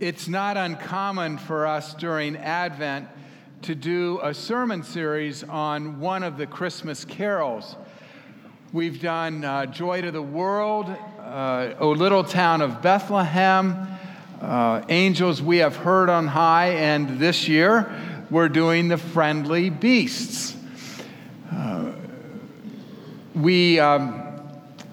It's 0.00 0.26
not 0.26 0.56
uncommon 0.56 1.38
for 1.38 1.68
us 1.68 1.94
during 1.94 2.36
Advent 2.36 3.06
to 3.62 3.76
do 3.76 4.18
a 4.24 4.34
sermon 4.34 4.82
series 4.82 5.44
on 5.44 6.00
one 6.00 6.24
of 6.24 6.36
the 6.36 6.48
Christmas 6.48 7.04
carols. 7.04 7.76
We've 8.72 9.00
done 9.00 9.44
uh, 9.44 9.66
Joy 9.66 10.02
to 10.02 10.10
the 10.10 10.20
World, 10.20 10.86
uh, 11.20 11.74
O 11.78 11.92
Little 11.92 12.24
Town 12.24 12.60
of 12.60 12.82
Bethlehem, 12.82 13.86
uh, 14.40 14.82
Angels 14.88 15.40
We 15.40 15.58
Have 15.58 15.76
Heard 15.76 16.10
on 16.10 16.26
High, 16.26 16.70
and 16.70 17.20
this 17.20 17.46
year 17.46 18.26
we're 18.30 18.48
doing 18.48 18.88
The 18.88 18.98
Friendly 18.98 19.70
Beasts. 19.70 20.56
Uh, 21.52 21.92
we 23.32 23.78
um, 23.78 24.40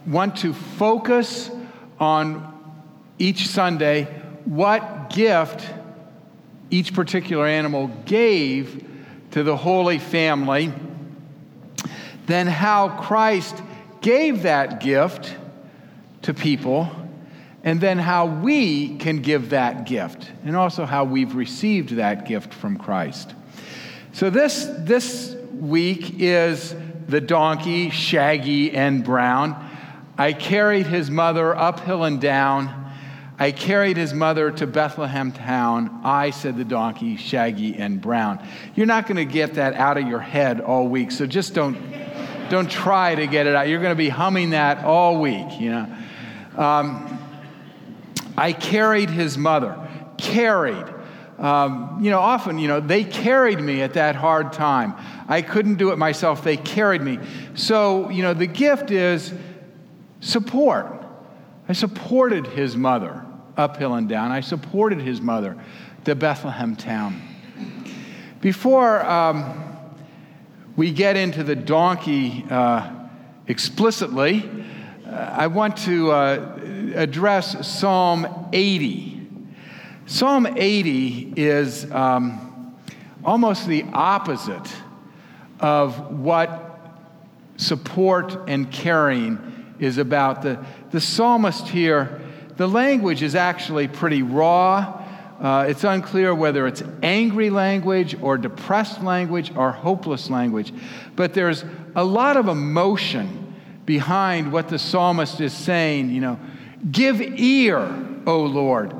want 0.05 0.37
to 0.37 0.53
focus 0.53 1.49
on 1.99 2.47
each 3.17 3.47
Sunday 3.47 4.20
what 4.45 5.09
gift 5.09 5.67
each 6.69 6.93
particular 6.93 7.45
animal 7.45 7.87
gave 8.05 8.85
to 9.31 9.43
the 9.43 9.55
Holy 9.55 9.99
Family, 9.99 10.71
then 12.25 12.47
how 12.47 12.89
Christ 13.01 13.61
gave 14.01 14.43
that 14.43 14.79
gift 14.79 15.35
to 16.23 16.33
people, 16.33 16.89
and 17.63 17.79
then 17.79 17.97
how 17.97 18.25
we 18.25 18.97
can 18.97 19.21
give 19.21 19.51
that 19.51 19.85
gift, 19.85 20.31
and 20.43 20.55
also 20.55 20.85
how 20.85 21.03
we've 21.03 21.35
received 21.35 21.91
that 21.95 22.25
gift 22.25 22.53
from 22.53 22.77
Christ. 22.77 23.33
So 24.13 24.29
this, 24.29 24.67
this 24.79 25.35
week 25.53 26.19
is 26.19 26.75
the 27.07 27.21
donkey, 27.21 27.89
shaggy 27.89 28.71
and 28.71 29.03
brown. 29.03 29.69
I 30.17 30.33
carried 30.33 30.87
his 30.87 31.09
mother 31.09 31.55
uphill 31.55 32.03
and 32.03 32.19
down 32.19 32.80
I 33.41 33.51
carried 33.51 33.97
his 33.97 34.13
mother 34.13 34.51
to 34.51 34.67
Bethlehem 34.67 35.31
town. 35.31 36.01
I, 36.03 36.29
said 36.29 36.57
the 36.57 36.63
donkey, 36.63 37.17
shaggy 37.17 37.75
and 37.75 37.99
brown. 37.99 38.47
You're 38.75 38.85
not 38.85 39.07
going 39.07 39.15
to 39.15 39.25
get 39.25 39.55
that 39.55 39.73
out 39.73 39.97
of 39.97 40.07
your 40.07 40.19
head 40.19 40.61
all 40.61 40.87
week, 40.87 41.09
so 41.09 41.25
just 41.25 41.55
don't, 41.55 41.75
don't 42.51 42.69
try 42.69 43.15
to 43.15 43.25
get 43.25 43.47
it 43.47 43.55
out. 43.55 43.67
You're 43.67 43.81
going 43.81 43.93
to 43.93 43.95
be 43.95 44.09
humming 44.09 44.51
that 44.51 44.85
all 44.85 45.19
week, 45.19 45.59
you 45.59 45.71
know. 45.71 45.97
Um, 46.55 47.19
I 48.37 48.53
carried 48.53 49.09
his 49.09 49.39
mother. 49.39 49.75
Carried. 50.19 50.85
Um, 51.39 51.97
you 51.99 52.11
know, 52.11 52.19
often, 52.19 52.59
you 52.59 52.67
know, 52.67 52.79
they 52.79 53.03
carried 53.03 53.59
me 53.59 53.81
at 53.81 53.95
that 53.95 54.15
hard 54.15 54.53
time. 54.53 54.93
I 55.27 55.41
couldn't 55.41 55.79
do 55.79 55.89
it 55.91 55.97
myself. 55.97 56.43
They 56.43 56.57
carried 56.57 57.01
me. 57.01 57.17
So, 57.55 58.11
you 58.11 58.21
know, 58.21 58.35
the 58.35 58.45
gift 58.45 58.91
is 58.91 59.33
support. 60.19 61.03
I 61.67 61.73
supported 61.73 62.45
his 62.45 62.77
mother 62.77 63.25
uphill 63.57 63.95
and 63.95 64.07
down. 64.07 64.31
I 64.31 64.41
supported 64.41 65.01
his 65.01 65.21
mother 65.21 65.57
to 66.05 66.15
Bethlehem 66.15 66.75
town. 66.75 67.21
Before 68.39 69.05
um, 69.05 69.71
we 70.75 70.91
get 70.91 71.15
into 71.15 71.43
the 71.43 71.55
donkey 71.55 72.45
uh, 72.49 72.89
explicitly, 73.47 74.49
uh, 75.05 75.09
I 75.11 75.47
want 75.47 75.77
to 75.79 76.11
uh, 76.11 76.59
address 76.95 77.67
Psalm 77.67 78.49
80. 78.53 79.27
Psalm 80.07 80.45
80 80.45 81.33
is 81.37 81.89
um, 81.91 82.75
almost 83.23 83.67
the 83.67 83.83
opposite 83.93 84.71
of 85.59 86.19
what 86.19 86.79
support 87.57 88.49
and 88.49 88.71
caring 88.71 89.75
is 89.79 89.97
about. 89.97 90.41
The, 90.41 90.63
the 90.91 91.01
psalmist 91.01 91.67
here 91.67 92.20
the 92.57 92.67
language 92.67 93.23
is 93.23 93.35
actually 93.35 93.87
pretty 93.87 94.23
raw. 94.23 95.01
Uh, 95.39 95.65
it's 95.67 95.83
unclear 95.83 96.35
whether 96.35 96.67
it's 96.67 96.83
angry 97.01 97.49
language 97.49 98.15
or 98.21 98.37
depressed 98.37 99.01
language 99.01 99.51
or 99.55 99.71
hopeless 99.71 100.29
language. 100.29 100.71
But 101.15 101.33
there's 101.33 101.65
a 101.95 102.03
lot 102.03 102.37
of 102.37 102.47
emotion 102.47 103.55
behind 103.85 104.51
what 104.51 104.69
the 104.69 104.77
psalmist 104.77 105.41
is 105.41 105.53
saying. 105.53 106.11
You 106.11 106.21
know, 106.21 106.39
give 106.91 107.21
ear, 107.21 107.79
O 108.27 108.43
Lord. 108.43 108.93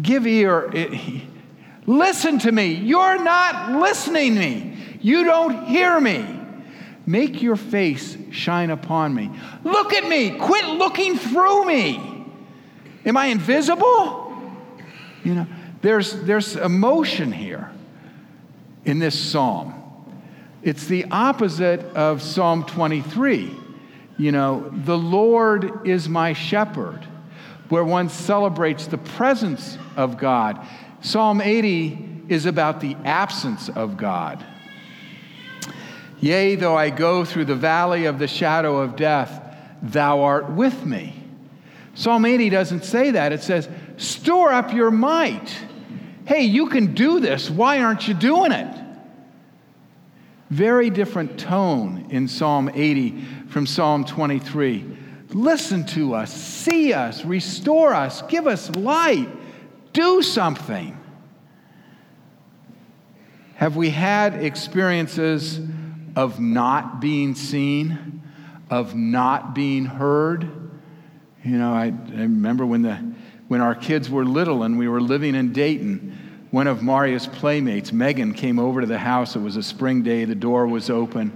Give 0.00 0.26
ear. 0.26 0.72
Listen 1.86 2.38
to 2.40 2.52
me. 2.52 2.72
You're 2.72 3.22
not 3.22 3.72
listening 3.80 4.34
to 4.34 4.40
me. 4.40 4.98
You 5.00 5.24
don't 5.24 5.66
hear 5.66 6.00
me. 6.00 6.38
Make 7.06 7.40
your 7.40 7.56
face 7.56 8.16
shine 8.30 8.70
upon 8.70 9.14
me. 9.14 9.30
Look 9.64 9.94
at 9.94 10.06
me. 10.06 10.38
Quit 10.38 10.66
looking 10.66 11.16
through 11.16 11.64
me. 11.64 12.07
Am 13.08 13.16
I 13.16 13.26
invisible? 13.26 14.38
You 15.24 15.34
know, 15.34 15.46
there's, 15.80 16.12
there's 16.24 16.56
emotion 16.56 17.32
here 17.32 17.70
in 18.84 18.98
this 18.98 19.18
psalm. 19.18 19.74
It's 20.62 20.84
the 20.84 21.06
opposite 21.10 21.80
of 21.96 22.20
Psalm 22.20 22.64
23. 22.64 23.50
You 24.18 24.32
know, 24.32 24.70
the 24.84 24.98
Lord 24.98 25.88
is 25.88 26.06
my 26.06 26.34
shepherd, 26.34 27.02
where 27.70 27.82
one 27.82 28.10
celebrates 28.10 28.86
the 28.86 28.98
presence 28.98 29.78
of 29.96 30.18
God. 30.18 30.60
Psalm 31.00 31.40
80 31.40 32.24
is 32.28 32.44
about 32.44 32.82
the 32.82 32.94
absence 33.04 33.70
of 33.70 33.96
God. 33.96 34.44
Yea, 36.20 36.56
though 36.56 36.76
I 36.76 36.90
go 36.90 37.24
through 37.24 37.46
the 37.46 37.56
valley 37.56 38.04
of 38.04 38.18
the 38.18 38.28
shadow 38.28 38.76
of 38.76 38.96
death, 38.96 39.42
thou 39.80 40.20
art 40.20 40.50
with 40.50 40.84
me. 40.84 41.17
Psalm 41.98 42.24
80 42.26 42.50
doesn't 42.50 42.84
say 42.84 43.10
that. 43.10 43.32
It 43.32 43.42
says, 43.42 43.68
store 43.96 44.52
up 44.52 44.72
your 44.72 44.92
might. 44.92 45.52
Hey, 46.26 46.42
you 46.42 46.68
can 46.68 46.94
do 46.94 47.18
this. 47.18 47.50
Why 47.50 47.82
aren't 47.82 48.06
you 48.06 48.14
doing 48.14 48.52
it? 48.52 48.72
Very 50.48 50.90
different 50.90 51.40
tone 51.40 52.06
in 52.10 52.28
Psalm 52.28 52.70
80 52.72 53.20
from 53.48 53.66
Psalm 53.66 54.04
23. 54.04 54.96
Listen 55.30 55.84
to 55.86 56.14
us, 56.14 56.32
see 56.32 56.92
us, 56.92 57.24
restore 57.24 57.92
us, 57.92 58.22
give 58.22 58.46
us 58.46 58.70
light, 58.76 59.28
do 59.92 60.22
something. 60.22 60.96
Have 63.56 63.74
we 63.74 63.90
had 63.90 64.34
experiences 64.44 65.60
of 66.14 66.38
not 66.38 67.00
being 67.00 67.34
seen, 67.34 68.22
of 68.70 68.94
not 68.94 69.52
being 69.52 69.84
heard? 69.84 70.57
You 71.48 71.56
know, 71.56 71.72
I, 71.72 71.86
I 71.86 72.20
remember 72.20 72.66
when, 72.66 72.82
the, 72.82 72.96
when 73.48 73.62
our 73.62 73.74
kids 73.74 74.10
were 74.10 74.22
little 74.22 74.64
and 74.64 74.78
we 74.78 74.86
were 74.86 75.00
living 75.00 75.34
in 75.34 75.54
Dayton, 75.54 76.46
one 76.50 76.66
of 76.66 76.82
Maria's 76.82 77.26
playmates, 77.26 77.90
Megan, 77.90 78.34
came 78.34 78.58
over 78.58 78.82
to 78.82 78.86
the 78.86 78.98
house. 78.98 79.34
It 79.34 79.38
was 79.38 79.56
a 79.56 79.62
spring 79.62 80.02
day, 80.02 80.26
the 80.26 80.34
door 80.34 80.66
was 80.66 80.90
open, 80.90 81.32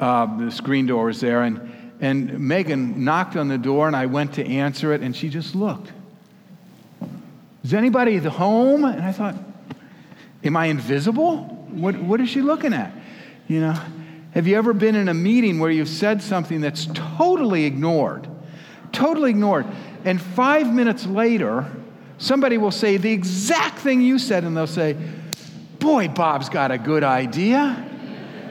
uh, 0.00 0.38
the 0.38 0.50
screen 0.50 0.86
door 0.86 1.06
was 1.06 1.20
there, 1.20 1.42
and, 1.42 1.92
and 2.00 2.40
Megan 2.40 3.04
knocked 3.04 3.36
on 3.36 3.48
the 3.48 3.58
door, 3.58 3.86
and 3.86 3.94
I 3.94 4.06
went 4.06 4.32
to 4.34 4.46
answer 4.46 4.94
it, 4.94 5.02
and 5.02 5.14
she 5.14 5.28
just 5.28 5.54
looked. 5.54 5.92
Is 7.62 7.74
anybody 7.74 8.16
home? 8.16 8.84
And 8.84 9.02
I 9.02 9.12
thought, 9.12 9.34
Am 10.42 10.56
I 10.56 10.66
invisible? 10.66 11.38
What, 11.70 11.96
what 11.96 12.20
is 12.20 12.30
she 12.30 12.40
looking 12.40 12.72
at? 12.72 12.92
You 13.46 13.60
know, 13.60 13.78
have 14.32 14.46
you 14.46 14.56
ever 14.56 14.72
been 14.72 14.94
in 14.94 15.08
a 15.08 15.14
meeting 15.14 15.58
where 15.58 15.70
you've 15.70 15.88
said 15.88 16.22
something 16.22 16.62
that's 16.62 16.86
totally 16.94 17.64
ignored? 17.64 18.28
Totally 18.94 19.30
ignored. 19.30 19.66
And 20.04 20.20
five 20.20 20.72
minutes 20.72 21.06
later, 21.06 21.70
somebody 22.18 22.58
will 22.58 22.70
say 22.70 22.96
the 22.96 23.12
exact 23.12 23.78
thing 23.78 24.00
you 24.00 24.18
said, 24.18 24.44
and 24.44 24.56
they'll 24.56 24.66
say, 24.66 24.96
Boy, 25.78 26.08
Bob's 26.08 26.48
got 26.48 26.70
a 26.70 26.78
good 26.78 27.04
idea. 27.04 27.90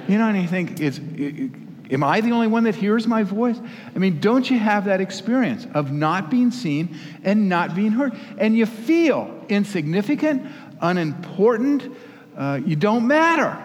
You 0.07 0.17
know, 0.17 0.27
and 0.27 0.39
you 0.39 0.47
think, 0.47 0.79
is, 0.79 0.99
am 0.99 2.03
I 2.03 2.21
the 2.21 2.31
only 2.31 2.47
one 2.47 2.65
that 2.65 2.75
hears 2.75 3.07
my 3.07 3.23
voice? 3.23 3.57
I 3.95 3.97
mean, 3.97 4.19
don't 4.19 4.47
you 4.49 4.59
have 4.59 4.85
that 4.85 5.01
experience 5.01 5.65
of 5.73 5.91
not 5.91 6.29
being 6.29 6.51
seen 6.51 6.97
and 7.23 7.49
not 7.49 7.73
being 7.73 7.91
heard? 7.91 8.13
And 8.37 8.55
you 8.55 8.65
feel 8.65 9.45
insignificant, 9.49 10.45
unimportant, 10.81 11.89
uh, 12.37 12.59
you 12.63 12.75
don't 12.75 13.07
matter. 13.07 13.57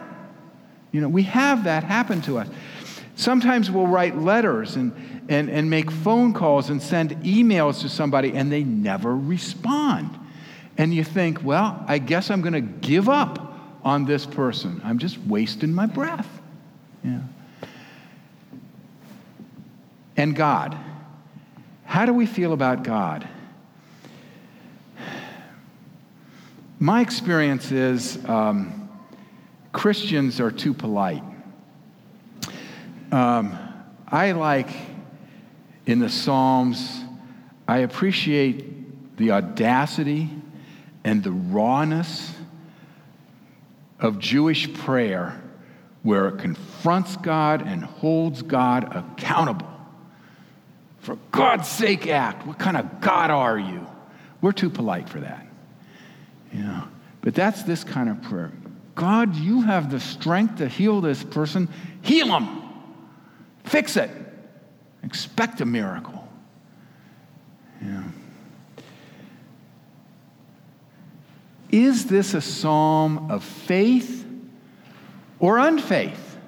You 0.92 1.00
know, 1.02 1.08
we 1.08 1.24
have 1.24 1.64
that 1.64 1.84
happen 1.84 2.22
to 2.22 2.38
us. 2.38 2.48
Sometimes 3.18 3.70
we'll 3.70 3.86
write 3.86 4.16
letters 4.16 4.76
and 4.76 4.92
and, 5.28 5.50
and 5.50 5.68
make 5.68 5.90
phone 5.90 6.32
calls 6.32 6.70
and 6.70 6.82
send 6.82 7.10
emails 7.22 7.82
to 7.82 7.88
somebody 7.88 8.32
and 8.32 8.50
they 8.50 8.64
never 8.64 9.14
respond. 9.14 10.18
And 10.78 10.94
you 10.94 11.04
think, 11.04 11.42
well, 11.44 11.84
I 11.86 11.98
guess 11.98 12.30
I'm 12.30 12.40
going 12.40 12.54
to 12.54 12.60
give 12.60 13.08
up 13.08 13.58
on 13.84 14.04
this 14.04 14.24
person. 14.24 14.80
I'm 14.84 14.98
just 14.98 15.18
wasting 15.18 15.72
my 15.72 15.86
breath. 15.86 16.28
Yeah. 17.04 17.20
And 20.16 20.34
God. 20.34 20.76
How 21.84 22.06
do 22.06 22.12
we 22.12 22.26
feel 22.26 22.52
about 22.52 22.84
God? 22.84 23.28
My 26.78 27.00
experience 27.00 27.72
is 27.72 28.24
um, 28.26 28.88
Christians 29.72 30.38
are 30.40 30.50
too 30.50 30.72
polite. 30.72 31.22
Um, 33.10 33.58
I 34.06 34.32
like 34.32 34.68
in 35.86 35.98
the 35.98 36.10
Psalms, 36.10 37.04
I 37.66 37.78
appreciate 37.78 39.16
the 39.16 39.32
audacity 39.32 40.30
and 41.04 41.22
the 41.22 41.32
rawness 41.32 42.34
of 43.98 44.18
Jewish 44.18 44.72
prayer 44.74 45.42
where 46.02 46.28
it 46.28 46.38
confronts 46.38 47.16
God 47.16 47.66
and 47.66 47.82
holds 47.82 48.42
God 48.42 48.94
accountable. 48.94 49.66
For 51.00 51.16
God's 51.32 51.68
sake, 51.68 52.06
act. 52.06 52.46
What 52.46 52.58
kind 52.58 52.76
of 52.76 53.00
God 53.00 53.30
are 53.30 53.58
you? 53.58 53.86
We're 54.42 54.52
too 54.52 54.70
polite 54.70 55.08
for 55.08 55.20
that. 55.20 55.46
You 56.52 56.62
know, 56.62 56.84
but 57.22 57.34
that's 57.34 57.62
this 57.62 57.84
kind 57.84 58.08
of 58.10 58.22
prayer. 58.22 58.52
God, 58.94 59.34
you 59.36 59.62
have 59.62 59.90
the 59.90 60.00
strength 60.00 60.56
to 60.56 60.68
heal 60.68 61.00
this 61.00 61.24
person. 61.24 61.68
Heal 62.02 62.26
him. 62.26 62.67
Fix 63.68 63.96
it. 63.96 64.10
Expect 65.02 65.60
a 65.60 65.66
miracle. 65.66 66.26
Yeah. 67.82 68.02
Is 71.70 72.06
this 72.06 72.34
a 72.34 72.40
psalm 72.40 73.30
of 73.30 73.44
faith 73.44 74.26
or 75.38 75.58
unfaith? 75.58 76.38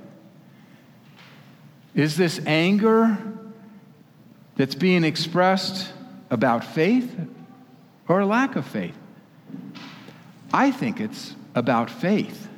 Is 1.95 2.17
this 2.17 2.41
anger 2.47 3.19
that's 4.57 4.75
being 4.75 5.05
expressed 5.05 5.93
about 6.31 6.65
faith 6.65 7.15
or 8.09 8.25
lack 8.25 8.57
of 8.57 8.67
faith? 8.67 8.97
I 10.53 10.71
think 10.71 11.01
it's 11.01 11.37
about 11.55 11.91
faith. 11.91 12.50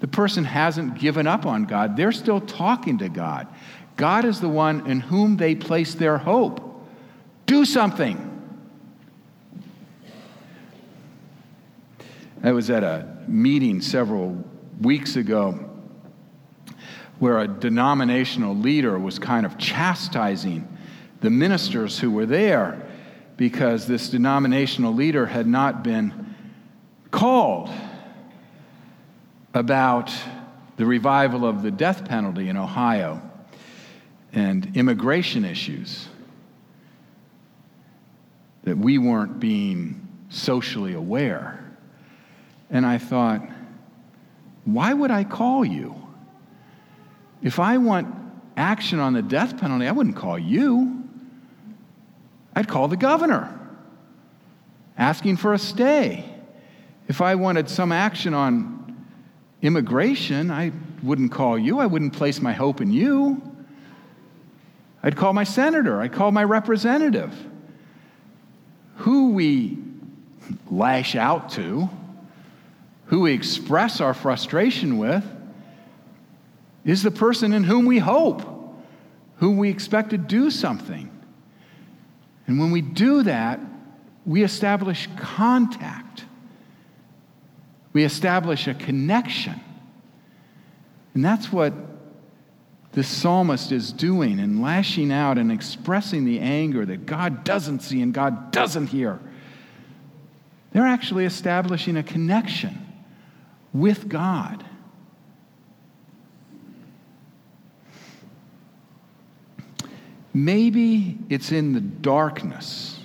The 0.00 0.08
person 0.08 0.44
hasn't 0.44 0.98
given 0.98 1.26
up 1.26 1.44
on 1.46 1.64
God, 1.64 1.96
they're 1.96 2.12
still 2.12 2.40
talking 2.40 2.98
to 2.98 3.08
God. 3.08 3.48
God 3.96 4.24
is 4.24 4.40
the 4.40 4.48
one 4.48 4.86
in 4.86 5.00
whom 5.00 5.36
they 5.36 5.54
place 5.56 5.94
their 5.94 6.18
hope. 6.18 6.86
Do 7.46 7.64
something. 7.64 8.24
I 12.42 12.52
was 12.52 12.70
at 12.70 12.84
a 12.84 13.16
meeting 13.26 13.80
several 13.80 14.44
weeks 14.80 15.16
ago 15.16 15.68
where 17.18 17.40
a 17.40 17.48
denominational 17.48 18.54
leader 18.54 18.96
was 18.96 19.18
kind 19.18 19.44
of 19.44 19.58
chastising 19.58 20.68
the 21.20 21.30
ministers 21.30 21.98
who 21.98 22.12
were 22.12 22.26
there 22.26 22.86
because 23.36 23.86
this 23.88 24.08
denominational 24.10 24.94
leader 24.94 25.26
had 25.26 25.48
not 25.48 25.82
been 25.82 26.36
called 27.10 27.70
about 29.54 30.12
the 30.76 30.86
revival 30.86 31.44
of 31.44 31.62
the 31.62 31.70
death 31.70 32.08
penalty 32.08 32.48
in 32.48 32.56
Ohio 32.56 33.20
and 34.32 34.76
immigration 34.76 35.44
issues, 35.44 36.08
that 38.64 38.76
we 38.76 38.98
weren't 38.98 39.40
being 39.40 40.06
socially 40.28 40.92
aware. 40.92 41.64
And 42.70 42.84
I 42.84 42.98
thought, 42.98 43.40
why 44.64 44.92
would 44.92 45.10
I 45.10 45.24
call 45.24 45.64
you? 45.64 45.94
If 47.42 47.58
I 47.58 47.78
want 47.78 48.14
action 48.56 48.98
on 48.98 49.14
the 49.14 49.22
death 49.22 49.58
penalty, 49.58 49.86
I 49.86 49.92
wouldn't 49.92 50.16
call 50.16 50.38
you. 50.38 51.02
I'd 52.54 52.68
call 52.68 52.88
the 52.88 52.96
governor 52.96 53.58
asking 54.98 55.36
for 55.36 55.54
a 55.54 55.58
stay. 55.58 56.24
If 57.06 57.20
I 57.22 57.36
wanted 57.36 57.70
some 57.70 57.92
action 57.92 58.34
on 58.34 58.77
immigration, 59.62 60.50
I 60.50 60.72
wouldn't 61.02 61.32
call 61.32 61.58
you. 61.58 61.78
I 61.78 61.86
wouldn't 61.86 62.12
place 62.12 62.40
my 62.40 62.52
hope 62.52 62.80
in 62.80 62.92
you. 62.92 63.42
I'd 65.02 65.16
call 65.16 65.32
my 65.32 65.44
senator. 65.44 66.00
I'd 66.00 66.12
call 66.12 66.32
my 66.32 66.44
representative. 66.44 67.34
Who 68.96 69.30
we 69.30 69.78
lash 70.70 71.14
out 71.14 71.50
to 71.50 71.88
who 73.08 73.20
we 73.20 73.32
express 73.32 74.00
our 74.00 74.14
frustration 74.14 74.98
with, 74.98 75.24
is 76.84 77.02
the 77.02 77.10
person 77.10 77.52
in 77.52 77.64
whom 77.64 77.86
we 77.86 77.98
hope, 77.98 78.42
whom 79.36 79.56
we 79.56 79.70
expect 79.70 80.10
to 80.10 80.18
do 80.18 80.50
something. 80.50 81.10
And 82.46 82.58
when 82.58 82.70
we 82.70 82.82
do 82.82 83.22
that, 83.22 83.60
we 84.26 84.42
establish 84.42 85.08
contact, 85.16 86.24
we 87.98 88.04
establish 88.04 88.68
a 88.68 88.74
connection. 88.74 89.60
And 91.14 91.24
that's 91.24 91.52
what 91.52 91.72
the 92.92 93.02
psalmist 93.02 93.72
is 93.72 93.90
doing 93.90 94.38
and 94.38 94.62
lashing 94.62 95.10
out 95.10 95.36
and 95.36 95.50
expressing 95.50 96.24
the 96.24 96.38
anger 96.38 96.86
that 96.86 97.06
God 97.06 97.42
doesn't 97.42 97.80
see 97.80 98.00
and 98.00 98.14
God 98.14 98.52
doesn't 98.52 98.86
hear. 98.86 99.18
They're 100.70 100.86
actually 100.86 101.24
establishing 101.24 101.96
a 101.96 102.04
connection 102.04 102.86
with 103.72 104.08
God. 104.08 104.64
Maybe 110.32 111.18
it's 111.28 111.50
in 111.50 111.72
the 111.72 111.80
darkness 111.80 112.97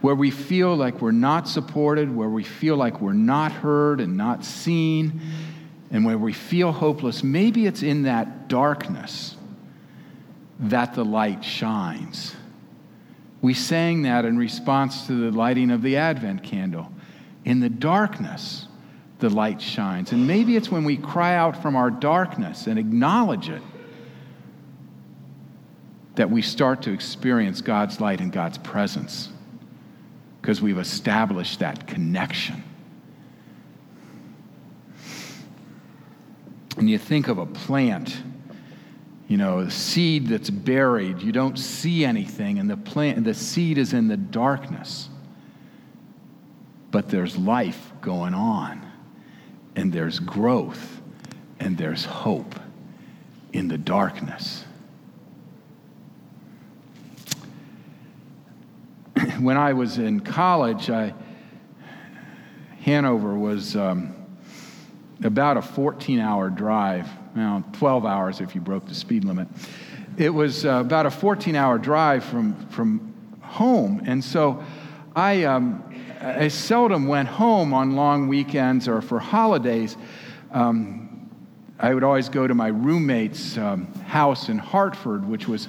where 0.00 0.14
we 0.14 0.30
feel 0.30 0.76
like 0.76 1.00
we're 1.00 1.10
not 1.10 1.48
supported, 1.48 2.14
where 2.14 2.28
we 2.28 2.44
feel 2.44 2.76
like 2.76 3.00
we're 3.00 3.12
not 3.12 3.52
heard 3.52 4.00
and 4.00 4.16
not 4.16 4.44
seen, 4.44 5.20
and 5.90 6.04
where 6.04 6.18
we 6.18 6.32
feel 6.32 6.72
hopeless. 6.72 7.22
Maybe 7.22 7.66
it's 7.66 7.82
in 7.82 8.02
that 8.02 8.48
darkness 8.48 9.36
that 10.60 10.94
the 10.94 11.04
light 11.04 11.44
shines. 11.44 12.34
We 13.40 13.54
sang 13.54 14.02
that 14.02 14.24
in 14.24 14.38
response 14.38 15.06
to 15.06 15.30
the 15.30 15.36
lighting 15.36 15.70
of 15.70 15.82
the 15.82 15.96
Advent 15.96 16.42
candle. 16.42 16.90
In 17.44 17.60
the 17.60 17.68
darkness, 17.68 18.66
the 19.18 19.30
light 19.30 19.62
shines. 19.62 20.12
And 20.12 20.26
maybe 20.26 20.56
it's 20.56 20.70
when 20.70 20.84
we 20.84 20.96
cry 20.96 21.36
out 21.36 21.62
from 21.62 21.76
our 21.76 21.90
darkness 21.90 22.66
and 22.66 22.78
acknowledge 22.78 23.48
it 23.48 23.62
that 26.16 26.30
we 26.30 26.42
start 26.42 26.82
to 26.82 26.92
experience 26.92 27.60
God's 27.60 28.00
light 28.00 28.20
and 28.20 28.32
God's 28.32 28.58
presence 28.58 29.28
because 30.46 30.62
we've 30.62 30.78
established 30.78 31.58
that 31.58 31.88
connection. 31.88 32.62
And 36.76 36.88
you 36.88 36.98
think 36.98 37.26
of 37.26 37.38
a 37.38 37.46
plant, 37.46 38.16
you 39.26 39.38
know, 39.38 39.58
a 39.58 39.70
seed 39.72 40.28
that's 40.28 40.48
buried, 40.48 41.20
you 41.20 41.32
don't 41.32 41.58
see 41.58 42.04
anything, 42.04 42.60
and 42.60 42.70
the 42.70 42.76
plant, 42.76 43.24
the 43.24 43.34
seed 43.34 43.76
is 43.76 43.92
in 43.92 44.06
the 44.06 44.16
darkness. 44.16 45.08
But 46.92 47.08
there's 47.08 47.36
life 47.36 47.92
going 48.00 48.32
on 48.32 48.88
and 49.74 49.92
there's 49.92 50.20
growth 50.20 51.02
and 51.58 51.76
there's 51.76 52.04
hope 52.04 52.54
in 53.52 53.66
the 53.66 53.78
darkness. 53.78 54.64
When 59.38 59.56
I 59.56 59.72
was 59.72 59.98
in 59.98 60.20
college, 60.20 60.88
I, 60.88 61.12
Hanover 62.80 63.34
was 63.34 63.76
um, 63.76 64.14
about 65.22 65.56
a 65.56 65.62
14 65.62 66.18
hour 66.20 66.48
drive, 66.48 67.08
well, 67.34 67.64
12 67.72 68.06
hours 68.06 68.40
if 68.40 68.54
you 68.54 68.60
broke 68.60 68.86
the 68.86 68.94
speed 68.94 69.24
limit. 69.24 69.48
It 70.16 70.30
was 70.30 70.64
uh, 70.64 70.80
about 70.80 71.06
a 71.06 71.10
14 71.10 71.54
hour 71.54 71.78
drive 71.78 72.24
from, 72.24 72.54
from 72.68 73.14
home. 73.42 74.02
And 74.06 74.24
so 74.24 74.64
I, 75.14 75.44
um, 75.44 75.84
I 76.20 76.48
seldom 76.48 77.06
went 77.06 77.28
home 77.28 77.74
on 77.74 77.94
long 77.96 78.28
weekends 78.28 78.88
or 78.88 79.02
for 79.02 79.18
holidays. 79.18 79.96
Um, 80.50 81.30
I 81.78 81.92
would 81.92 82.04
always 82.04 82.30
go 82.30 82.46
to 82.46 82.54
my 82.54 82.68
roommate's 82.68 83.58
um, 83.58 83.92
house 84.04 84.48
in 84.48 84.56
Hartford, 84.56 85.28
which 85.28 85.46
was 85.46 85.68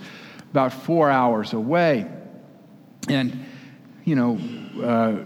about 0.51 0.71
four 0.71 1.09
hours 1.09 1.51
away. 1.51 2.09
And, 3.09 3.45
you 4.07 4.15
know, 4.15 4.39
uh, 4.81 5.17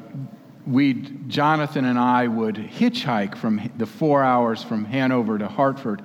we, 0.65 0.95
Jonathan 1.27 1.85
and 1.85 1.99
I 1.99 2.27
would 2.27 2.55
hitchhike 2.55 3.37
from 3.37 3.71
the 3.77 3.85
four 3.85 4.23
hours 4.23 4.63
from 4.63 4.85
Hanover 4.85 5.37
to 5.37 5.47
Hartford. 5.47 6.01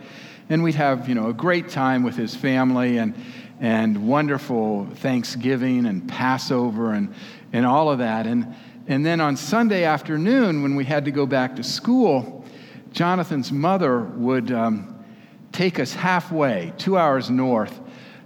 And 0.50 0.62
we'd 0.62 0.74
have, 0.74 1.08
you 1.08 1.14
know, 1.14 1.30
a 1.30 1.32
great 1.32 1.70
time 1.70 2.02
with 2.02 2.16
his 2.16 2.36
family 2.36 2.98
and, 2.98 3.14
and 3.60 4.06
wonderful 4.06 4.88
Thanksgiving 4.96 5.86
and 5.86 6.06
Passover 6.06 6.92
and, 6.92 7.14
and 7.50 7.64
all 7.64 7.90
of 7.90 8.00
that. 8.00 8.26
And, 8.26 8.54
and 8.86 9.06
then 9.06 9.22
on 9.22 9.38
Sunday 9.38 9.84
afternoon, 9.84 10.62
when 10.62 10.76
we 10.76 10.84
had 10.84 11.06
to 11.06 11.10
go 11.10 11.24
back 11.24 11.56
to 11.56 11.62
school, 11.62 12.44
Jonathan's 12.92 13.50
mother 13.50 14.00
would 14.00 14.52
um, 14.52 15.02
take 15.50 15.80
us 15.80 15.94
halfway, 15.94 16.74
two 16.76 16.98
hours 16.98 17.30
north, 17.30 17.80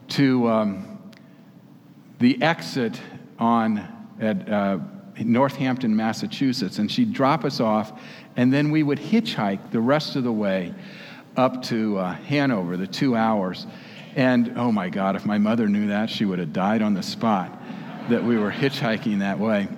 to 0.08 0.48
um, 0.48 1.12
the 2.18 2.42
exit 2.42 3.00
on 3.38 3.99
at 4.20 4.48
uh, 4.48 4.78
Northampton, 5.18 5.94
Massachusetts, 5.94 6.78
and 6.78 6.90
she'd 6.90 7.12
drop 7.12 7.44
us 7.44 7.60
off, 7.60 7.98
and 8.36 8.52
then 8.52 8.70
we 8.70 8.82
would 8.82 8.98
hitchhike 8.98 9.70
the 9.70 9.80
rest 9.80 10.16
of 10.16 10.24
the 10.24 10.32
way 10.32 10.74
up 11.36 11.62
to 11.62 11.98
uh, 11.98 12.12
Hanover, 12.12 12.76
the 12.76 12.86
two 12.86 13.16
hours. 13.16 13.66
And 14.16 14.54
oh 14.56 14.72
my 14.72 14.88
God, 14.88 15.16
if 15.16 15.24
my 15.24 15.38
mother 15.38 15.68
knew 15.68 15.88
that, 15.88 16.10
she 16.10 16.24
would 16.24 16.38
have 16.38 16.52
died 16.52 16.82
on 16.82 16.94
the 16.94 17.02
spot 17.02 17.56
that 18.08 18.24
we 18.24 18.36
were 18.36 18.50
hitchhiking 18.50 19.20
that 19.20 19.38
way. 19.38 19.68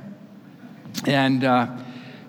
And, 1.06 1.44
uh, 1.44 1.76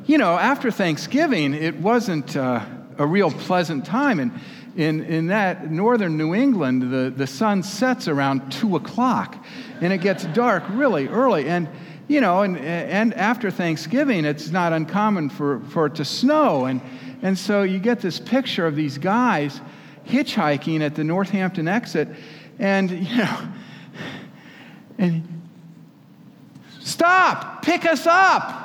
you 0.06 0.18
know, 0.18 0.38
after 0.38 0.70
Thanksgiving, 0.72 1.54
it 1.54 1.76
wasn't 1.78 2.36
uh, 2.36 2.66
a 2.98 3.06
real 3.06 3.32
pleasant 3.32 3.86
time. 3.86 4.20
And 4.20 4.32
in, 4.76 5.04
in 5.06 5.28
that 5.28 5.72
northern 5.72 6.18
New 6.18 6.34
England, 6.34 6.92
the, 6.92 7.14
the 7.16 7.28
sun 7.28 7.64
sets 7.64 8.08
around 8.08 8.52
2 8.52 8.76
o'clock 8.76 9.44
and 9.82 9.94
it 9.94 10.00
gets 10.00 10.26
dark 10.26 10.64
really 10.70 11.08
early. 11.08 11.48
And, 11.48 11.70
you 12.14 12.22
know, 12.22 12.44
and, 12.44 12.58
and 12.60 13.12
after 13.16 13.50
Thanksgiving, 13.50 14.24
it's 14.24 14.52
not 14.52 14.72
uncommon 14.72 15.30
for, 15.30 15.62
for 15.62 15.88
it 15.88 15.96
to 15.96 16.06
snow. 16.06 16.66
And, 16.66 16.80
and 17.24 17.36
so 17.36 17.64
you 17.64 17.80
get 17.80 18.02
this 18.02 18.20
picture 18.20 18.68
of 18.68 18.76
these 18.76 19.00
guys 19.00 19.60
hitchhiking 20.06 20.82
at 20.82 20.94
the 20.94 21.04
Northampton 21.04 21.68
exit. 21.68 22.08
And, 22.60 22.92
you 22.92 23.18
know, 23.18 23.48
and 25.00 25.42
stop, 26.82 27.64
pick 27.64 27.84
us 27.84 28.06
up. 28.06 28.60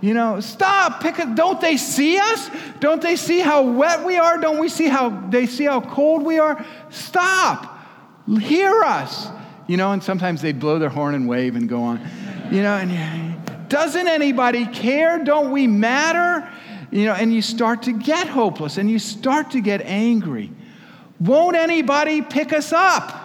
You 0.00 0.14
know, 0.14 0.38
stop, 0.38 1.00
pick 1.02 1.18
it. 1.18 1.34
Don't 1.34 1.60
they 1.60 1.78
see 1.78 2.18
us? 2.18 2.50
Don't 2.78 3.02
they 3.02 3.16
see 3.16 3.40
how 3.40 3.62
wet 3.62 4.04
we 4.04 4.16
are? 4.16 4.38
Don't 4.38 4.60
we 4.60 4.68
see 4.68 4.86
how 4.86 5.08
they 5.08 5.46
see 5.46 5.64
how 5.64 5.80
cold 5.80 6.22
we 6.22 6.38
are? 6.38 6.64
Stop. 6.90 7.80
Hear 8.28 8.82
us. 8.84 9.26
You 9.66 9.76
know, 9.76 9.90
and 9.90 10.00
sometimes 10.04 10.40
they 10.40 10.52
blow 10.52 10.78
their 10.78 10.90
horn 10.90 11.16
and 11.16 11.26
wave 11.26 11.56
and 11.56 11.68
go 11.68 11.82
on. 11.82 12.00
You 12.50 12.62
know, 12.62 12.76
and 12.76 13.68
doesn't 13.68 14.06
anybody 14.06 14.66
care? 14.66 15.22
Don't 15.22 15.50
we 15.50 15.66
matter? 15.66 16.48
You 16.90 17.06
know, 17.06 17.14
and 17.14 17.34
you 17.34 17.42
start 17.42 17.82
to 17.84 17.92
get 17.92 18.28
hopeless 18.28 18.78
and 18.78 18.88
you 18.88 18.98
start 18.98 19.50
to 19.52 19.60
get 19.60 19.82
angry. 19.82 20.52
Won't 21.18 21.56
anybody 21.56 22.22
pick 22.22 22.52
us 22.52 22.72
up? 22.72 23.22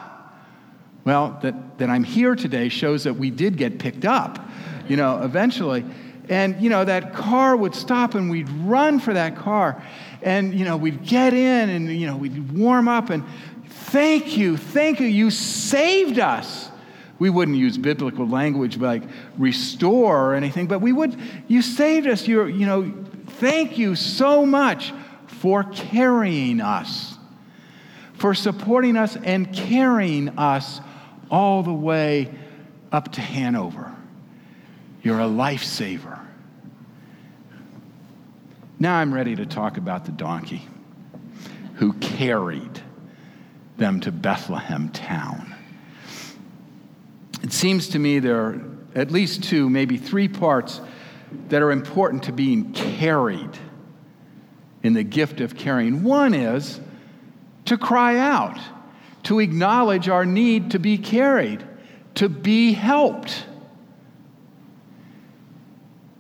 Well, 1.04 1.40
that, 1.42 1.78
that 1.78 1.90
I'm 1.90 2.04
here 2.04 2.36
today 2.36 2.70
shows 2.70 3.04
that 3.04 3.14
we 3.14 3.30
did 3.30 3.58
get 3.58 3.80
picked 3.80 4.06
up, 4.06 4.40
you 4.88 4.96
know, 4.96 5.22
eventually. 5.24 5.86
And, 6.30 6.62
you 6.62 6.70
know, 6.70 6.86
that 6.86 7.14
car 7.14 7.56
would 7.56 7.76
stop 7.76 8.16
and 8.16 8.30
we'd 8.30 8.50
run 8.50 9.00
for 9.00 9.14
that 9.14 9.36
car. 9.36 9.84
And, 10.22 10.54
you 10.54 10.66
know, 10.66 10.78
we'd 10.78 11.04
get 11.04 11.34
in 11.34 11.70
and, 11.70 11.92
you 11.92 12.08
know, 12.08 12.16
we'd 12.16 12.52
warm 12.52 12.88
up 12.88 13.10
and 13.10 13.24
thank 13.68 14.38
you, 14.38 14.58
thank 14.58 15.00
you, 15.00 15.08
you 15.08 15.30
saved 15.32 16.20
us. 16.20 16.61
We 17.22 17.30
wouldn't 17.30 17.58
use 17.58 17.78
biblical 17.78 18.28
language 18.28 18.78
like 18.78 19.04
restore 19.38 20.32
or 20.32 20.34
anything, 20.34 20.66
but 20.66 20.80
we 20.80 20.92
would, 20.92 21.16
you 21.48 21.62
saved 21.62 22.08
us. 22.08 22.28
You're, 22.28 22.50
you 22.50 22.66
know, 22.66 22.92
thank 23.34 23.78
you 23.78 23.94
so 23.94 24.44
much 24.44 24.92
for 25.28 25.66
carrying 25.66 26.62
us, 26.62 27.16
for 28.16 28.34
supporting 28.34 28.98
us 28.98 29.18
and 29.18 29.54
carrying 29.54 30.30
us 30.30 30.82
all 31.30 31.62
the 31.62 31.72
way 31.72 32.34
up 32.92 33.12
to 33.12 33.22
Hanover. 33.22 33.96
You're 35.04 35.20
a 35.20 35.26
lifesaver. 35.26 36.20
Now 38.80 38.96
I'm 38.96 39.14
ready 39.14 39.36
to 39.36 39.46
talk 39.46 39.78
about 39.78 40.06
the 40.06 40.12
donkey 40.12 40.68
who 41.76 41.94
carried 41.94 42.82
them 43.78 44.00
to 44.00 44.12
Bethlehem 44.12 44.90
town. 44.90 45.51
It 47.52 47.56
seems 47.56 47.90
to 47.90 48.00
me 48.00 48.20
there 48.20 48.38
are 48.38 48.62
at 48.96 49.12
least 49.12 49.44
two, 49.44 49.70
maybe 49.70 49.98
three 49.98 50.30
parts 50.30 50.80
that 51.50 51.62
are 51.62 51.72
important 51.72 52.24
to 52.24 52.32
being 52.32 52.72
carried 52.72 53.60
in 54.84 54.94
the 54.94 55.04
gift 55.04 55.42
of 55.42 55.58
carrying. 55.58 56.04
One 56.04 56.34
is 56.34 56.80
to 57.66 57.78
cry 57.78 58.18
out, 58.18 58.58
to 59.24 59.42
acknowledge 59.42 60.08
our 60.08 60.26
need 60.26 60.72
to 60.72 60.80
be 60.80 60.98
carried, 60.98 61.62
to 62.16 62.30
be 62.30 62.72
helped. 62.72 63.46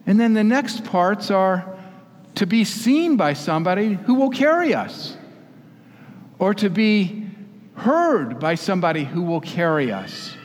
And 0.05 0.19
then 0.19 0.33
the 0.33 0.43
next 0.43 0.83
parts 0.83 1.31
are 1.31 1.77
to 2.35 2.45
be 2.45 2.65
seen 2.65 3.15
by 3.15 3.35
somebody 3.35 3.93
who 3.93 4.15
will 4.15 4.31
carry 4.31 4.73
us, 4.73 5.15
or 6.39 6.53
to 6.55 6.69
be 6.69 7.25
heard 7.75 8.37
by 8.37 8.55
somebody 8.55 9.05
who 9.05 9.21
will 9.21 9.39
carry 9.39 9.93
us. 9.93 10.35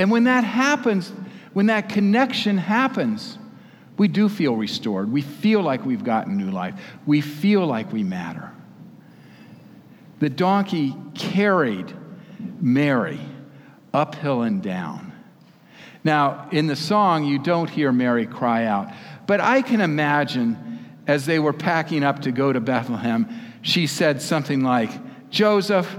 And 0.00 0.10
when 0.10 0.24
that 0.24 0.44
happens, 0.44 1.12
when 1.52 1.66
that 1.66 1.90
connection 1.90 2.56
happens, 2.56 3.36
we 3.98 4.08
do 4.08 4.30
feel 4.30 4.56
restored. 4.56 5.12
We 5.12 5.20
feel 5.20 5.60
like 5.60 5.84
we've 5.84 6.02
gotten 6.02 6.38
new 6.38 6.50
life. 6.50 6.74
We 7.04 7.20
feel 7.20 7.66
like 7.66 7.92
we 7.92 8.02
matter. 8.02 8.50
The 10.20 10.30
donkey 10.30 10.96
carried 11.12 11.92
Mary 12.62 13.20
uphill 13.92 14.40
and 14.40 14.62
down. 14.62 15.12
Now, 16.02 16.48
in 16.50 16.66
the 16.66 16.76
song, 16.76 17.24
you 17.24 17.38
don't 17.38 17.68
hear 17.68 17.92
Mary 17.92 18.24
cry 18.24 18.64
out, 18.64 18.90
but 19.26 19.42
I 19.42 19.60
can 19.60 19.82
imagine 19.82 20.96
as 21.06 21.26
they 21.26 21.38
were 21.38 21.52
packing 21.52 22.04
up 22.04 22.22
to 22.22 22.32
go 22.32 22.54
to 22.54 22.60
Bethlehem, 22.60 23.28
she 23.60 23.86
said 23.86 24.22
something 24.22 24.62
like, 24.62 25.28
Joseph, 25.28 25.94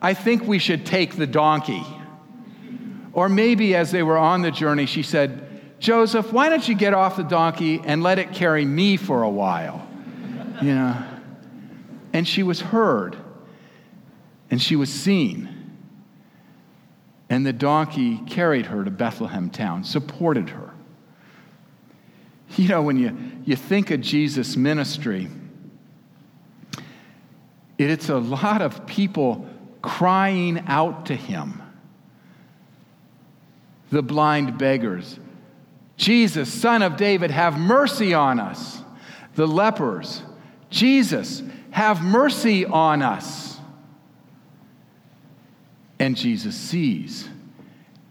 I 0.00 0.14
think 0.14 0.44
we 0.44 0.60
should 0.60 0.86
take 0.86 1.16
the 1.16 1.26
donkey. 1.26 1.84
Or 3.12 3.28
maybe 3.28 3.74
as 3.74 3.90
they 3.90 4.02
were 4.02 4.18
on 4.18 4.42
the 4.42 4.50
journey, 4.50 4.86
she 4.86 5.02
said, 5.02 5.46
Joseph, 5.80 6.32
why 6.32 6.48
don't 6.48 6.66
you 6.68 6.74
get 6.74 6.94
off 6.94 7.16
the 7.16 7.24
donkey 7.24 7.80
and 7.84 8.02
let 8.02 8.18
it 8.18 8.32
carry 8.32 8.64
me 8.64 8.96
for 8.96 9.22
a 9.22 9.30
while? 9.30 9.88
You 10.62 10.74
know? 10.74 11.04
And 12.12 12.28
she 12.28 12.42
was 12.42 12.60
heard 12.60 13.16
and 14.50 14.60
she 14.60 14.76
was 14.76 14.92
seen. 14.92 15.48
And 17.28 17.46
the 17.46 17.52
donkey 17.52 18.18
carried 18.26 18.66
her 18.66 18.84
to 18.84 18.90
Bethlehem 18.90 19.50
town, 19.50 19.84
supported 19.84 20.50
her. 20.50 20.70
You 22.56 22.68
know, 22.68 22.82
when 22.82 22.98
you, 22.98 23.16
you 23.44 23.54
think 23.54 23.92
of 23.92 24.00
Jesus' 24.00 24.56
ministry, 24.56 25.28
it's 27.78 28.08
a 28.08 28.18
lot 28.18 28.60
of 28.60 28.86
people 28.86 29.48
crying 29.80 30.64
out 30.66 31.06
to 31.06 31.14
him. 31.14 31.62
The 33.90 34.02
blind 34.02 34.56
beggars, 34.56 35.18
Jesus, 35.96 36.52
son 36.52 36.82
of 36.82 36.96
David, 36.96 37.30
have 37.30 37.58
mercy 37.58 38.14
on 38.14 38.40
us. 38.40 38.80
The 39.34 39.46
lepers, 39.46 40.22
Jesus, 40.70 41.42
have 41.70 42.02
mercy 42.02 42.64
on 42.64 43.02
us. 43.02 43.58
And 45.98 46.16
Jesus 46.16 46.56
sees 46.56 47.28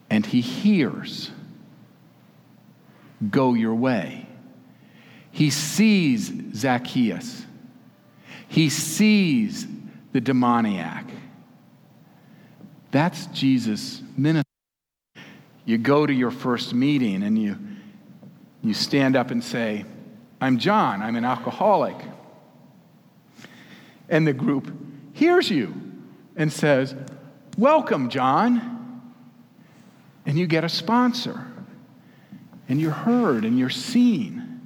and 0.10 0.26
he 0.26 0.42
hears. 0.42 1.32
Go 3.30 3.54
your 3.54 3.76
way. 3.76 4.28
He 5.32 5.50
sees 5.50 6.32
Zacchaeus. 6.56 7.46
He 8.48 8.70
sees 8.70 9.68
the 10.12 10.22
demoniac. 10.22 11.06
That's 12.92 13.28
Jesus' 13.28 14.02
ministry. 14.18 14.49
You 15.70 15.78
go 15.78 16.08
to 16.08 16.12
your 16.12 16.32
first 16.32 16.74
meeting 16.74 17.22
and 17.22 17.38
you, 17.38 17.56
you 18.64 18.74
stand 18.74 19.16
up 19.16 19.30
and 19.30 19.44
say, 19.44 19.86
I'm 20.42 20.58
John, 20.58 21.04
I'm 21.04 21.16
an 21.16 21.24
alcoholic. 21.24 21.96
And 24.10 24.26
the 24.26 24.34
group 24.34 24.76
hears 25.14 25.48
you 25.48 25.80
and 26.36 26.52
says, 26.52 26.96
Welcome, 27.56 28.10
John. 28.10 29.14
And 30.26 30.40
you 30.40 30.48
get 30.48 30.64
a 30.64 30.70
sponsor. 30.70 31.46
And 32.68 32.82
you're 32.82 32.90
heard 32.90 33.46
and 33.46 33.60
you're 33.60 33.70
seen. 33.70 34.66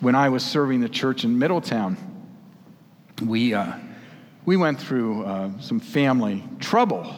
When 0.00 0.16
I 0.16 0.30
was 0.30 0.44
serving 0.44 0.80
the 0.80 0.88
church 0.88 1.22
in 1.22 1.38
Middletown, 1.38 1.96
we, 3.22 3.54
uh, 3.54 3.74
we 4.48 4.56
went 4.56 4.80
through 4.80 5.24
uh, 5.24 5.50
some 5.60 5.78
family 5.78 6.42
trouble 6.58 7.14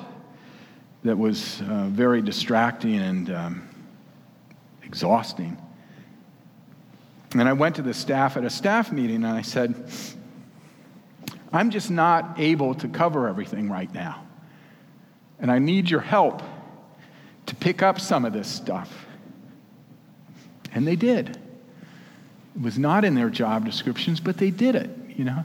that 1.05 1.17
was 1.17 1.61
uh, 1.61 1.87
very 1.87 2.21
distracting 2.21 2.97
and 2.97 3.31
um, 3.31 3.69
exhausting. 4.83 5.57
And 7.35 7.49
I 7.49 7.53
went 7.53 7.77
to 7.77 7.83
the 7.83 7.95
staff 7.95 8.37
at 8.37 8.43
a 8.43 8.51
staff 8.51 8.91
meeting 8.91 9.23
and 9.23 9.29
I 9.29 9.43
said, 9.43 9.93
I'm 11.53 11.71
just 11.71 11.89
not 11.89 12.35
able 12.41 12.75
to 12.75 12.89
cover 12.89 13.29
everything 13.29 13.71
right 13.71 13.95
now. 13.95 14.27
And 15.39 15.53
I 15.53 15.61
need 15.61 15.89
your 15.89 16.01
help 16.01 16.43
to 17.47 17.55
pick 17.55 17.81
up 17.81 18.01
some 18.01 18.25
of 18.25 18.33
this 18.33 18.49
stuff. 18.49 19.07
And 20.73 20.85
they 20.85 20.97
did. 20.97 21.39
It 22.57 22.61
was 22.61 22.77
not 22.77 23.05
in 23.05 23.15
their 23.15 23.31
job 23.31 23.65
descriptions, 23.65 24.19
but 24.19 24.37
they 24.37 24.51
did 24.51 24.75
it, 24.75 24.91
you 25.17 25.25
know. 25.25 25.45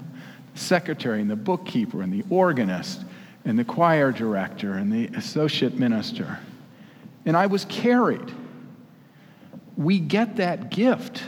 Secretary 0.56 1.22
and 1.22 1.30
the 1.30 1.36
bookkeeper 1.36 2.02
and 2.02 2.12
the 2.12 2.24
organist 2.30 3.04
and 3.44 3.60
the 3.60 3.64
choir 3.64 4.12
director 4.12 4.74
and 4.74 4.92
the 4.92 5.08
associate 5.18 5.76
minister. 5.76 6.40
And 7.26 7.38
I 7.38 7.46
was 7.46 7.66
carried. 7.66 8.34
We 9.78 10.00
get 10.00 10.38
that 10.38 10.72
gift 10.72 11.24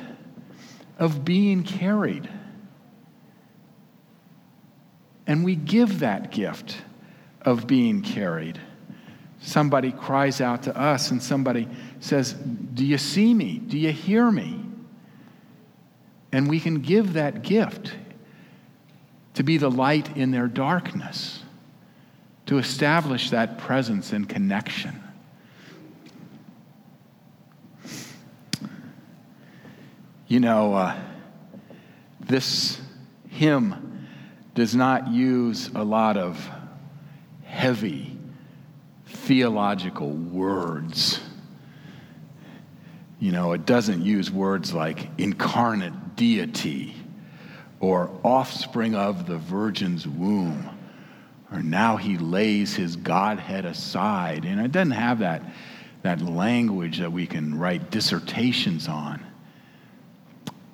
of 0.97 1.23
being 1.23 1.63
carried. 1.63 2.29
And 5.27 5.43
we 5.43 5.55
give 5.55 5.99
that 5.99 6.31
gift 6.31 6.77
of 7.41 7.67
being 7.67 8.01
carried. 8.01 8.59
somebody 9.39 9.91
cries 9.91 10.41
out 10.41 10.63
to 10.63 10.75
us 10.75 11.11
and 11.11 11.21
somebody 11.21 11.67
says, 11.99 12.33
Do 12.33 12.83
you 12.85 12.97
see 12.97 13.33
me? 13.33 13.59
Do 13.59 13.77
you 13.77 13.91
hear 13.91 14.31
me? 14.31 14.63
And 16.31 16.49
we 16.49 16.59
can 16.59 16.81
give 16.81 17.13
that 17.13 17.43
gift 17.43 17.93
to 19.37 19.43
be 19.43 19.57
the 19.57 19.69
light 19.69 20.17
in 20.17 20.31
their 20.31 20.47
darkness, 20.47 21.43
to 22.47 22.57
establish 22.57 23.29
that 23.29 23.59
presence 23.59 24.11
and 24.11 24.27
connection. 24.27 24.99
You 30.27 30.39
know, 30.39 30.73
uh, 30.73 30.99
this 32.19 32.81
hymn 33.29 34.07
does 34.55 34.73
not 34.73 35.09
use 35.09 35.69
a 35.75 35.83
lot 35.83 36.17
of 36.17 36.49
heavy 37.43 38.17
theological 39.05 40.09
words. 40.09 41.19
You 43.19 43.31
know, 43.33 43.53
it 43.53 43.67
doesn't 43.67 44.01
use 44.01 44.31
words 44.31 44.73
like 44.73 45.11
incarnate 45.19 46.15
deity 46.15 46.95
or 47.79 48.09
offspring 48.23 48.95
of 48.95 49.27
the 49.27 49.37
virgin's 49.37 50.07
womb 50.07 50.77
or 51.51 51.61
now 51.61 51.95
he 51.97 52.17
lays 52.17 52.75
his 52.75 52.95
Godhead 52.95 53.65
aside. 53.65 54.45
And 54.45 54.59
it 54.59 54.71
doesn't 54.71 54.91
have 54.91 55.19
that, 55.19 55.43
that 56.01 56.21
language 56.21 56.99
that 56.99 57.11
we 57.11 57.25
can 57.25 57.57
write 57.57 57.89
dissertations 57.89 58.87
on. 58.87 59.25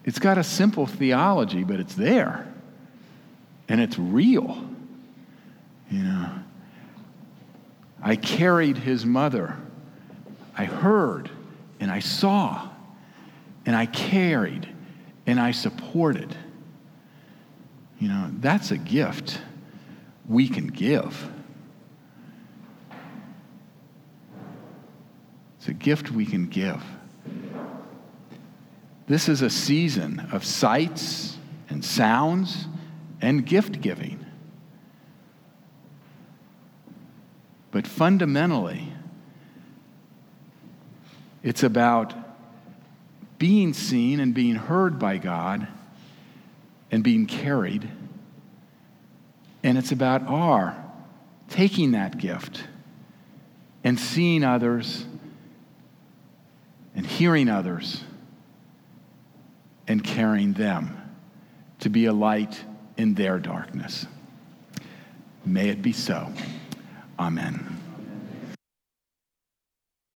It's 0.04 0.20
got 0.20 0.38
a 0.38 0.44
simple 0.44 0.86
theology, 0.86 1.64
but 1.64 1.80
it's 1.80 1.96
there. 1.96 2.52
And 3.70 3.80
it's 3.80 3.98
real. 3.98 4.68
You 5.90 6.04
know, 6.04 6.32
I 8.02 8.16
carried 8.16 8.78
his 8.78 9.06
mother. 9.06 9.56
I 10.58 10.66
heard 10.66 11.30
and 11.80 11.92
I 11.92 12.00
saw 12.00 12.70
and 13.66 13.76
I 13.76 13.86
carried 13.86 14.68
and 15.26 15.40
I 15.40 15.52
supported. 15.52 16.36
You 18.04 18.10
know, 18.10 18.30
that's 18.42 18.72
a 18.72 18.78
gift 18.78 19.40
we 20.28 20.50
can 20.50 20.68
give. 20.68 21.32
It's 25.58 25.70
a 25.70 25.74
gift 25.74 26.12
we 26.12 26.26
can 26.26 26.48
give. 26.48 26.84
This 29.08 29.30
is 29.30 29.42
a 29.42 29.50
season 29.50 30.28
of 30.34 30.44
sights 30.44 31.38
and 31.70 31.86
sounds 31.86 32.68
and 33.22 33.46
gift 33.46 33.80
giving. 33.80 34.26
But 37.72 37.88
fundamentally, 37.88 38.92
it's 41.42 41.64
about 41.64 42.14
being 43.40 43.72
seen 43.72 44.20
and 44.20 44.34
being 44.34 44.56
heard 44.56 45.00
by 45.00 45.20
God 45.20 45.70
and 46.94 47.04
being 47.04 47.26
carried. 47.26 47.90
And 49.64 49.80
it's 49.80 49.92
about 49.92 50.28
our 50.28 50.78
taking 51.50 51.94
that 51.94 52.20
gift 52.20 52.66
and 53.84 54.00
seeing 54.00 54.44
others 54.44 55.04
and 56.96 57.04
hearing 57.04 57.50
others 57.50 58.04
and 59.88 60.04
carrying 60.04 60.54
them 60.54 60.96
to 61.80 61.90
be 61.90 62.06
a 62.06 62.14
light 62.14 62.64
in 62.96 63.16
their 63.16 63.40
darkness. 63.40 64.06
May 65.44 65.70
it 65.70 65.82
be 65.82 65.94
so. 65.94 66.32
Amen. 67.18 67.83